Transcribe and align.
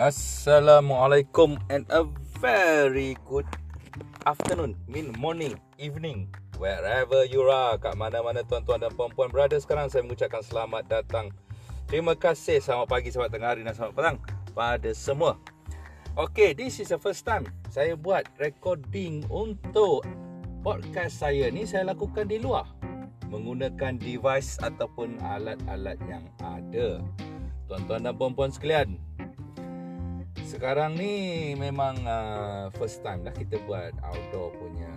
Assalamualaikum 0.00 1.60
and 1.68 1.84
a 1.92 2.08
very 2.40 3.12
good 3.28 3.44
afternoon, 4.24 4.72
mean 4.88 5.12
morning, 5.20 5.52
evening, 5.76 6.32
wherever 6.56 7.28
you 7.28 7.44
are, 7.44 7.76
kat 7.76 7.92
mana-mana 8.00 8.40
tuan-tuan 8.40 8.80
dan 8.80 8.88
puan-puan 8.96 9.28
berada 9.28 9.52
sekarang, 9.60 9.92
saya 9.92 10.00
mengucapkan 10.00 10.40
selamat 10.40 10.88
datang. 10.88 11.28
Terima 11.92 12.16
kasih, 12.16 12.64
selamat 12.64 12.88
pagi, 12.88 13.12
selamat 13.12 13.36
tengah 13.36 13.48
hari 13.52 13.68
dan 13.68 13.76
selamat 13.76 13.92
petang 13.92 14.18
pada 14.56 14.90
semua. 14.96 15.36
Okay, 16.16 16.56
this 16.56 16.80
is 16.80 16.88
the 16.88 16.96
first 16.96 17.28
time 17.28 17.44
saya 17.68 17.92
buat 17.92 18.24
recording 18.40 19.28
untuk 19.28 20.08
podcast 20.64 21.20
saya 21.20 21.52
ni 21.52 21.68
saya 21.68 21.92
lakukan 21.92 22.32
di 22.32 22.40
luar 22.40 22.64
menggunakan 23.28 24.00
device 24.00 24.56
ataupun 24.64 25.20
alat-alat 25.20 26.00
yang 26.08 26.24
ada. 26.40 27.04
Tuan-tuan 27.68 28.08
dan 28.08 28.16
puan-puan 28.16 28.48
sekalian, 28.48 28.96
sekarang 30.52 31.00
ni 31.00 31.12
memang 31.56 31.96
uh, 32.04 32.68
first 32.76 33.00
time 33.00 33.24
lah 33.24 33.32
kita 33.32 33.56
buat 33.64 33.96
outdoor 34.04 34.52
punya 34.60 34.92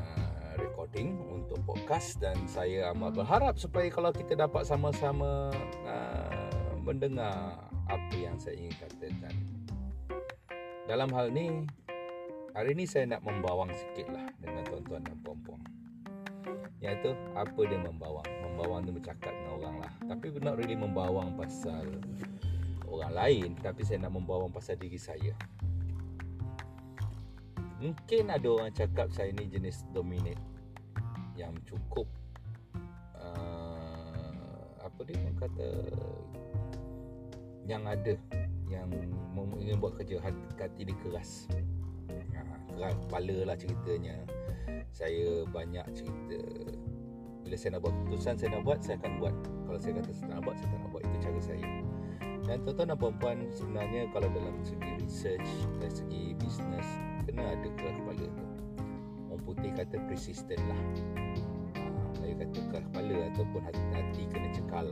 recording 0.59 1.15
untuk 1.31 1.63
podcast 1.63 2.19
dan 2.19 2.35
saya 2.43 2.91
amat 2.91 3.15
berharap 3.15 3.55
supaya 3.55 3.87
kalau 3.87 4.11
kita 4.11 4.35
dapat 4.35 4.67
sama-sama 4.67 5.55
uh, 5.87 6.75
mendengar 6.83 7.55
apa 7.87 8.15
yang 8.19 8.35
saya 8.35 8.59
ingin 8.59 8.75
katakan. 8.83 9.35
Dalam 10.91 11.07
hal 11.15 11.31
ni, 11.31 11.63
hari 12.51 12.75
ni 12.75 12.83
saya 12.83 13.15
nak 13.15 13.23
membawang 13.23 13.71
sikit 13.71 14.11
lah 14.11 14.27
dengan 14.43 14.61
tuan-tuan 14.67 15.07
dan 15.07 15.17
puan-puan. 15.23 15.63
Iaitu 16.83 17.15
apa 17.31 17.61
dia 17.63 17.79
membawang? 17.79 18.27
Membawang 18.43 18.83
tu 18.83 18.91
bercakap 18.91 19.31
dengan 19.31 19.51
orang 19.55 19.75
lah. 19.87 19.93
Tapi 20.03 20.35
not 20.43 20.59
really 20.59 20.75
membawang 20.75 21.31
pasal 21.39 21.87
orang 22.89 23.13
lain 23.13 23.49
tapi 23.59 23.81
saya 23.81 24.05
nak 24.05 24.13
membawa 24.13 24.49
pasal 24.49 24.77
diri 24.77 24.97
saya. 24.99 25.33
Mungkin 27.81 28.31
ada 28.31 28.47
orang 28.47 28.71
cakap 28.71 29.11
saya 29.11 29.35
ni 29.35 29.45
jenis 29.51 29.85
dominate 29.91 30.41
yang 31.35 31.51
cukup 31.67 32.07
uh, 33.19 34.71
apa 34.79 34.99
dia 35.03 35.19
orang 35.19 35.37
kata 35.37 35.69
yang 37.67 37.83
ada 37.83 38.13
yang 38.71 38.89
ingin 39.59 39.77
buat 39.77 39.97
kerja 40.01 40.21
hati, 40.21 40.41
hati 40.57 40.81
dia 40.87 40.97
keras. 41.05 41.45
Ha, 42.09 42.39
keras 42.73 42.93
kepala 43.05 43.37
lah 43.53 43.57
ceritanya. 43.57 44.15
Saya 44.95 45.43
banyak 45.51 45.85
cerita. 45.93 46.39
Bila 47.45 47.55
saya 47.59 47.77
nak 47.77 47.81
buat 47.85 47.93
keputusan 47.93 48.35
saya 48.41 48.49
nak 48.57 48.63
buat 48.65 48.79
saya 48.81 48.95
akan 49.01 49.13
buat. 49.21 49.35
Kalau 49.69 49.79
saya 49.81 49.93
kata 50.01 50.11
saya 50.15 50.27
nak 50.33 50.41
buat 50.41 50.55
saya 50.57 50.67
tak 50.71 50.79
nak 50.79 50.89
buat. 50.89 51.03
Itu 51.03 51.17
cara 51.21 51.39
saya 51.43 51.94
dan 52.45 52.61
tuan-tuan 52.61 52.93
dan 52.93 52.97
puan-puan 53.01 53.37
sebenarnya 53.57 54.05
kalau 54.13 54.29
dalam 54.29 54.53
segi 54.61 54.91
research 55.01 55.49
dari 55.81 55.93
segi 55.93 56.23
bisnes 56.37 56.87
kena 57.25 57.57
ada 57.57 57.67
keras 57.73 57.97
kepala 57.97 58.25
tu. 58.29 58.45
Orang 59.33 59.41
putih 59.49 59.69
kata 59.73 59.97
persistent 60.05 60.61
lah. 60.69 60.81
Ah, 62.21 62.33
kata 62.37 62.57
keras 62.69 62.85
kepala 62.93 63.15
ataupun 63.33 63.61
hati-hati 63.65 64.23
kena 64.29 64.49
cekal. 64.53 64.87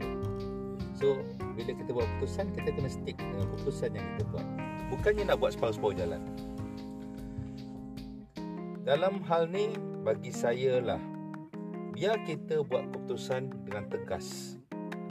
So 0.97 1.21
bila 1.53 1.71
kita 1.77 1.89
buat 1.93 2.09
keputusan 2.17 2.45
kita 2.57 2.69
kena 2.73 2.89
stick 2.89 3.17
dengan 3.21 3.45
keputusan 3.53 3.89
yang 3.93 4.05
kita 4.17 4.23
buat. 4.33 4.47
Bukannya 4.89 5.23
nak 5.29 5.37
buat 5.37 5.51
separuh-separuh 5.53 5.97
jalan. 5.97 6.21
Dalam 8.83 9.21
hal 9.29 9.47
ni 9.47 9.77
bagi 10.01 10.33
saya 10.33 10.81
lah 10.81 11.01
biar 11.93 12.17
kita 12.25 12.65
buat 12.65 12.89
keputusan 12.89 13.69
dengan 13.69 13.85
tegas. 13.93 14.57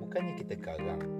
Bukannya 0.02 0.34
kita 0.34 0.58
garang. 0.58 1.11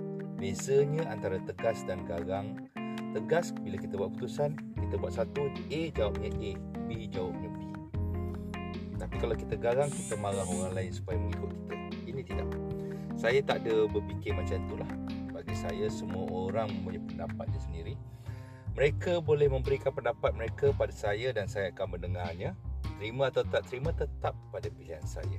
Bezanya 0.42 1.06
antara 1.06 1.38
tegas 1.38 1.86
dan 1.86 2.02
garang 2.02 2.66
Tegas 3.14 3.54
bila 3.62 3.78
kita 3.78 3.94
buat 3.94 4.10
keputusan 4.18 4.58
Kita 4.74 4.98
buat 4.98 5.14
satu 5.14 5.46
A 5.70 5.80
jawabnya 5.94 6.34
A 6.34 6.50
B 6.82 7.06
jawabnya 7.06 7.46
B. 7.46 7.58
Tapi 8.98 9.14
kalau 9.22 9.38
kita 9.38 9.54
garang 9.54 9.86
Kita 9.86 10.18
marah 10.18 10.42
orang 10.42 10.74
lain 10.74 10.90
supaya 10.90 11.14
mengikut 11.14 11.46
kita. 11.46 11.74
Ini 12.10 12.20
tidak. 12.26 12.50
Saya 13.14 13.38
tak 13.46 13.62
ada 13.62 13.86
berfikir 13.86 14.34
macam 14.34 14.66
itulah. 14.66 14.90
Bagi 15.30 15.54
saya 15.54 15.86
semua 15.86 16.26
orang 16.26 16.66
punya 16.82 16.98
pendapat 16.98 17.46
dia 17.54 17.62
sendiri. 17.62 17.94
Mereka 18.74 19.22
boleh 19.22 19.46
memberikan 19.46 19.94
pendapat 19.94 20.34
mereka 20.34 20.74
pada 20.74 20.90
saya 20.90 21.30
Dan 21.30 21.46
saya 21.46 21.70
akan 21.70 21.94
mendengarnya. 21.94 22.58
Terima 22.98 23.30
atau 23.30 23.46
tak 23.46 23.70
terima 23.70 23.94
tetap 23.94 24.34
pada 24.50 24.66
pilihan 24.74 25.06
saya 25.06 25.38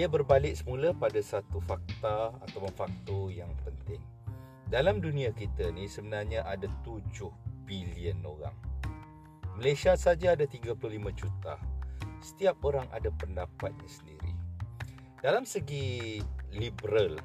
ia 0.00 0.08
berbalik 0.08 0.56
semula 0.56 0.96
pada 0.96 1.20
satu 1.20 1.60
fakta 1.60 2.32
atau 2.32 2.64
faktor 2.72 3.28
yang 3.28 3.52
penting. 3.68 4.00
Dalam 4.72 5.04
dunia 5.04 5.28
kita 5.28 5.68
ni 5.76 5.92
sebenarnya 5.92 6.40
ada 6.48 6.64
7 6.88 7.04
bilion 7.68 8.16
orang. 8.24 8.56
Malaysia 9.60 9.92
saja 10.00 10.32
ada 10.32 10.48
35 10.48 10.80
juta. 11.12 11.60
Setiap 12.24 12.64
orang 12.64 12.88
ada 12.96 13.12
pendapatnya 13.12 13.84
sendiri. 13.84 14.32
Dalam 15.20 15.44
segi 15.44 16.24
liberal 16.48 17.20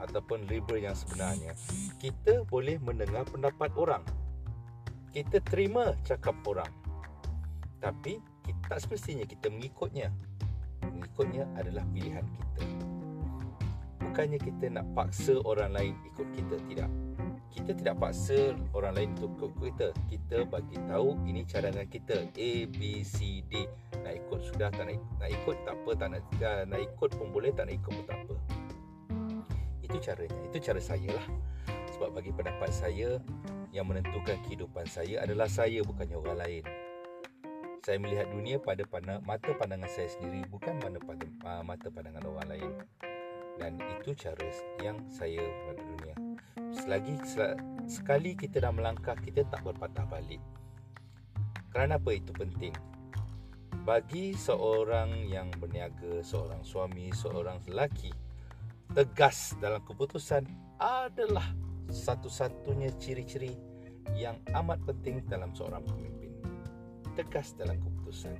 ataupun 0.00 0.48
liberal 0.48 0.88
yang 0.88 0.96
sebenarnya, 0.96 1.52
kita 2.00 2.48
boleh 2.48 2.80
mendengar 2.80 3.28
pendapat 3.28 3.68
orang. 3.76 4.00
Kita 5.12 5.36
terima 5.44 5.92
cakap 6.00 6.32
orang. 6.48 6.72
Tapi 7.76 8.24
kita 8.40 8.72
tak 8.72 8.80
semestinya 8.88 9.28
kita 9.28 9.52
mengikutnya 9.52 10.08
mengikutnya 11.02 11.50
adalah 11.58 11.82
pilihan 11.90 12.22
kita. 12.22 12.62
Bukannya 13.98 14.38
kita 14.38 14.64
nak 14.70 14.86
paksa 14.94 15.34
orang 15.42 15.74
lain 15.74 15.94
ikut 16.06 16.28
kita, 16.30 16.56
tidak. 16.70 16.90
Kita 17.50 17.70
tidak 17.74 17.94
paksa 17.98 18.54
orang 18.70 18.94
lain 18.94 19.08
untuk 19.18 19.34
ikut 19.34 19.52
kita. 19.66 19.88
Kita 20.06 20.36
bagi 20.46 20.78
tahu 20.86 21.18
ini 21.26 21.42
cadangan 21.42 21.86
kita. 21.90 22.30
A, 22.30 22.50
B, 22.70 23.02
C, 23.02 23.42
D. 23.50 23.66
Nak 23.98 24.14
ikut 24.14 24.40
sudah, 24.46 24.70
tak 24.70 24.86
nak, 24.86 25.02
nak 25.18 25.28
ikut 25.30 25.56
tak 25.66 25.74
apa, 25.74 25.90
tak 25.98 26.08
nak, 26.14 26.22
nak 26.70 26.80
ikut 26.80 27.10
pun 27.18 27.28
boleh, 27.34 27.50
tak 27.50 27.66
nak 27.66 27.74
ikut 27.82 27.90
pun 27.90 28.04
tak 28.06 28.18
apa. 28.22 28.36
Itu 29.82 29.96
caranya, 29.98 30.38
itu 30.46 30.56
cara 30.62 30.80
saya 30.80 31.10
lah. 31.18 31.26
Sebab 31.98 32.08
bagi 32.14 32.30
pendapat 32.32 32.70
saya, 32.72 33.20
yang 33.72 33.88
menentukan 33.88 34.36
kehidupan 34.44 34.84
saya 34.84 35.24
adalah 35.24 35.48
saya 35.48 35.80
bukannya 35.80 36.20
orang 36.20 36.38
lain 36.44 36.62
saya 37.82 37.98
melihat 37.98 38.30
dunia 38.30 38.62
pada 38.62 38.86
pandang, 38.86 39.18
mata 39.26 39.50
pandangan 39.58 39.90
saya 39.90 40.06
sendiri 40.06 40.46
bukan 40.46 40.78
mana 40.78 41.02
pada 41.02 41.26
uh, 41.50 41.62
mata 41.66 41.90
pandangan 41.90 42.22
orang 42.30 42.48
lain. 42.54 42.72
Dan 43.58 43.82
itu 43.98 44.14
cara 44.14 44.48
yang 44.78 45.02
saya 45.10 45.42
melihat 45.42 45.82
dunia. 45.82 46.14
Selagi 46.72 47.14
sel, 47.26 47.58
sekali 47.90 48.38
kita 48.38 48.62
dah 48.62 48.70
melangkah 48.70 49.18
kita 49.18 49.42
tak 49.50 49.66
berpatah 49.66 50.06
balik. 50.06 50.38
Kerana 51.74 51.98
apa 51.98 52.10
itu 52.14 52.30
penting? 52.30 52.72
Bagi 53.82 54.30
seorang 54.38 55.26
yang 55.26 55.50
berniaga 55.58 56.22
seorang 56.22 56.62
suami 56.62 57.10
seorang 57.10 57.66
lelaki 57.66 58.14
tegas 58.94 59.58
dalam 59.58 59.82
keputusan 59.82 60.46
adalah 60.78 61.50
satu-satunya 61.90 62.94
ciri-ciri 63.02 63.58
yang 64.14 64.38
amat 64.54 64.78
penting 64.86 65.18
dalam 65.26 65.50
seorang 65.50 65.82
pemimpin 65.82 66.21
tegas 67.14 67.54
dalam 67.56 67.78
keputusan. 67.80 68.38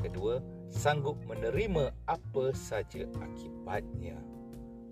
Kedua, 0.00 0.42
sanggup 0.68 1.16
menerima 1.24 1.94
apa 2.10 2.44
saja 2.52 3.06
akibatnya. 3.22 4.18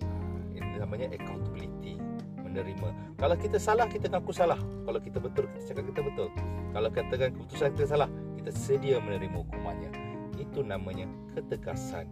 Ha, 0.03 0.09
ini 0.55 0.79
namanya 0.79 1.11
accountability. 1.13 1.99
Menerima. 2.43 3.17
Kalau 3.17 3.37
kita 3.39 3.59
salah, 3.59 3.89
kita 3.89 4.13
ngaku 4.13 4.33
salah. 4.33 4.61
Kalau 4.85 5.01
kita 5.01 5.19
betul, 5.19 5.49
kita 5.57 5.73
cakap 5.73 5.85
kita 5.89 6.01
betul. 6.05 6.29
Kalau 6.73 6.89
katakan 6.93 7.29
keputusan 7.35 7.69
kita 7.77 7.87
salah, 7.89 8.09
kita 8.37 8.51
sedia 8.53 8.97
menerima 9.01 9.37
hukumannya. 9.43 9.91
Itu 10.37 10.61
namanya 10.61 11.09
ketegasan. 11.33 12.09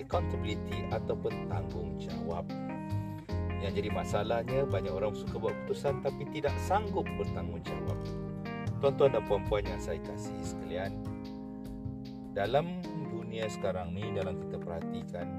Accountability 0.00 0.88
ataupun 0.90 1.52
tanggungjawab. 1.52 2.48
Yang 3.62 3.72
jadi 3.78 3.90
masalahnya, 3.94 4.60
banyak 4.66 4.90
orang 4.90 5.14
suka 5.14 5.38
buat 5.38 5.54
keputusan 5.64 6.02
tapi 6.02 6.26
tidak 6.34 6.56
sanggup 6.66 7.06
bertanggungjawab. 7.14 7.98
Tuan-tuan 8.82 9.14
dan 9.14 9.22
puan-puan 9.30 9.62
yang 9.62 9.78
saya 9.78 10.02
kasih 10.02 10.34
sekalian 10.42 10.90
Dalam 12.34 12.82
dunia 13.14 13.46
sekarang 13.46 13.94
ni 13.94 14.10
Dalam 14.10 14.42
kita 14.42 14.58
perhatikan 14.58 15.38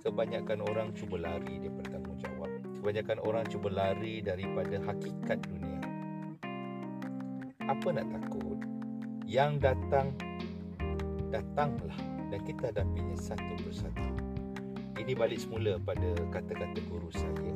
Kebanyakan 0.00 0.64
orang 0.64 0.96
cuba 0.96 1.20
lari 1.20 1.60
daripada 1.60 2.00
tanggungjawab 2.00 2.48
Kebanyakan 2.80 3.18
orang 3.28 3.44
cuba 3.52 3.68
lari 3.68 4.24
daripada 4.24 4.80
hakikat 4.88 5.36
dunia. 5.52 5.80
Apa 7.68 7.92
nak 7.92 8.08
takut? 8.08 8.56
Yang 9.28 9.68
datang 9.68 10.16
Datanglah 11.28 11.98
Dan 12.32 12.40
kita 12.40 12.72
hadapinya 12.72 13.20
satu 13.20 13.52
persatu. 13.68 14.08
Ini 14.96 15.12
balik 15.12 15.44
semula 15.44 15.76
pada 15.76 16.08
kata-kata 16.32 16.80
guru 16.88 17.12
saya. 17.12 17.52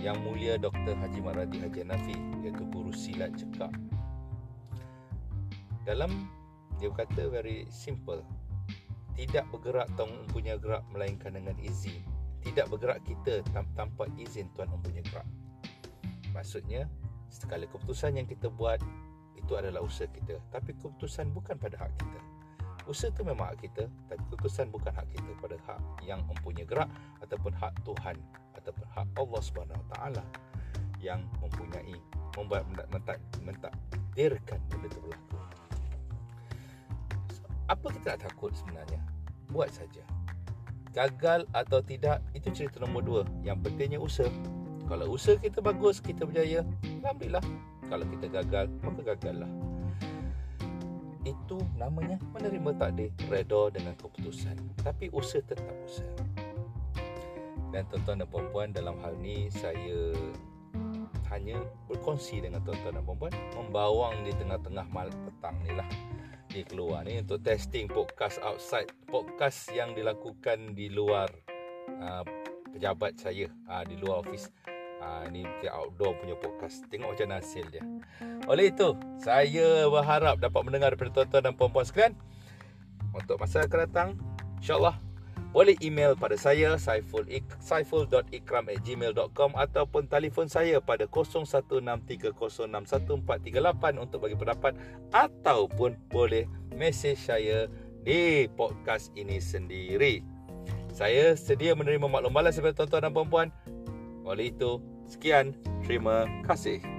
Yang 0.00 0.16
mulia 0.24 0.56
Dr. 0.56 0.96
Haji 0.96 1.20
Maradi 1.20 1.60
Haji 1.60 1.84
Nafi 1.84 2.16
Iaitu 2.40 2.64
guru 2.72 2.96
silat 2.96 3.36
cekak 3.36 3.76
dalam 5.88 6.28
dia 6.76 6.92
berkata 6.92 7.32
very 7.32 7.64
simple 7.72 8.20
tidak 9.16 9.48
bergerak 9.48 9.88
tuan 9.96 10.12
mempunyai 10.12 10.60
gerak 10.60 10.84
melainkan 10.92 11.32
dengan 11.32 11.56
izin 11.64 12.04
tidak 12.44 12.68
bergerak 12.68 13.00
kita 13.08 13.40
tanpa 13.72 14.04
izin 14.20 14.52
tuan 14.52 14.68
mempunyai 14.68 15.02
gerak 15.08 15.26
maksudnya 16.36 16.84
Sekali 17.28 17.68
keputusan 17.68 18.16
yang 18.16 18.26
kita 18.26 18.48
buat 18.48 18.80
itu 19.36 19.52
adalah 19.54 19.84
usaha 19.84 20.08
kita. 20.08 20.40
Tapi 20.48 20.74
keputusan 20.80 21.30
bukan 21.32 21.60
pada 21.60 21.76
hak 21.76 21.92
kita. 22.00 22.20
Usaha 22.88 23.12
itu 23.12 23.20
memang 23.20 23.52
hak 23.52 23.60
kita, 23.60 23.84
tapi 24.08 24.20
keputusan 24.32 24.72
bukan 24.72 24.92
hak 24.96 25.06
kita 25.12 25.30
pada 25.44 25.56
hak 25.68 25.80
yang 26.08 26.24
mempunyai 26.24 26.64
gerak 26.64 26.88
ataupun 27.20 27.52
hak 27.52 27.72
Tuhan 27.84 28.16
ataupun 28.56 28.86
hak 28.96 29.08
Allah 29.12 29.40
Subhanahu 29.44 29.82
Taala 29.92 30.24
yang 31.04 31.20
mempunyai 31.44 31.94
membuat 32.32 32.64
mentak 32.88 33.20
mentakdirkan 33.44 34.58
benda 34.72 34.88
itu 34.88 34.98
berlaku. 35.04 35.36
Apa 37.68 37.92
kita 37.92 38.16
nak 38.16 38.20
takut 38.24 38.48
sebenarnya? 38.56 38.96
Buat 39.52 39.68
saja. 39.76 40.00
Gagal 40.96 41.44
atau 41.52 41.84
tidak 41.84 42.24
itu 42.32 42.48
cerita 42.48 42.80
nombor 42.80 43.04
dua. 43.04 43.22
Yang 43.44 43.68
pentingnya 43.68 44.00
usaha. 44.00 44.32
Kalau 44.88 45.12
usaha 45.12 45.36
kita 45.36 45.60
bagus, 45.60 46.00
kita 46.00 46.24
berjaya, 46.24 46.64
alhamdulillah. 47.04 47.44
Kalau 47.92 48.08
kita 48.08 48.26
gagal, 48.32 48.72
maka 48.80 49.00
gagallah. 49.12 49.52
Itu 51.28 51.60
namanya 51.76 52.16
menerima 52.32 52.72
takdir, 52.80 53.12
redha 53.28 53.68
dengan 53.68 53.92
keputusan. 54.00 54.56
Tapi 54.80 55.12
usaha 55.12 55.44
tetap 55.44 55.76
usaha. 55.84 56.08
Dan 57.68 57.84
tuan-tuan 57.92 58.24
dan 58.24 58.28
puan 58.32 58.68
dalam 58.72 58.96
hal 59.04 59.12
ni 59.20 59.52
saya 59.52 60.16
hanya 61.28 61.60
berkongsi 61.84 62.40
dengan 62.40 62.64
tuan-tuan 62.64 62.96
dan 62.96 63.04
puan 63.04 63.32
membawang 63.52 64.16
di 64.24 64.32
tengah-tengah 64.40 64.88
malam 64.88 65.12
petang 65.28 65.60
ni 65.60 65.76
lah 65.76 65.84
dia 66.48 66.64
keluar 66.64 67.04
ni 67.04 67.20
untuk 67.20 67.44
testing 67.44 67.84
podcast 67.92 68.40
outside 68.40 68.88
podcast 69.04 69.68
yang 69.76 69.92
dilakukan 69.92 70.72
di 70.72 70.88
luar 70.88 71.28
uh, 72.00 72.24
pejabat 72.72 73.20
saya 73.20 73.52
uh, 73.68 73.84
di 73.84 74.00
luar 74.00 74.24
office 74.24 74.48
uh, 75.04 75.28
ni 75.28 75.44
outdoor 75.68 76.16
punya 76.16 76.36
podcast. 76.40 76.88
Tengok 76.88 77.14
macam 77.16 77.36
hasil 77.36 77.64
dia. 77.68 77.84
Oleh 78.48 78.72
itu 78.72 78.96
saya 79.20 79.84
berharap 79.92 80.40
dapat 80.40 80.60
mendengar 80.64 80.96
daripada 80.96 81.20
tuan-tuan 81.20 81.42
dan 81.52 81.54
puan-puan 81.54 81.84
sekalian. 81.84 82.14
Untuk 83.12 83.36
masa 83.40 83.64
akan 83.64 83.80
datang 83.88 84.08
insyaallah 84.60 85.07
boleh 85.58 85.74
email 85.82 86.14
pada 86.14 86.38
saya 86.38 86.78
saiful.ikram@gmail.com 86.78 89.50
ataupun 89.58 90.06
telefon 90.06 90.46
saya 90.46 90.78
pada 90.78 91.10
0163061438 91.10 93.98
untuk 93.98 94.22
bagi 94.22 94.38
pendapat 94.38 94.78
ataupun 95.10 95.98
boleh 96.14 96.46
mesej 96.78 97.18
saya 97.18 97.66
di 98.06 98.46
podcast 98.54 99.10
ini 99.18 99.42
sendiri. 99.42 100.22
Saya 100.94 101.34
sedia 101.34 101.74
menerima 101.74 102.06
maklum 102.06 102.30
balas 102.30 102.54
daripada 102.54 102.86
tuan-tuan 102.86 103.10
dan 103.10 103.10
puan-puan. 103.10 103.50
Oleh 104.22 104.54
itu, 104.54 104.78
sekian. 105.10 105.58
Terima 105.82 106.22
kasih. 106.46 106.97